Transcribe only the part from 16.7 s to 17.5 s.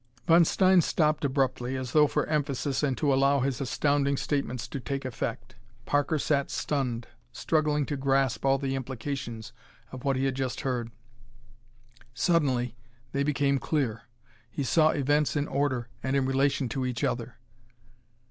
each other.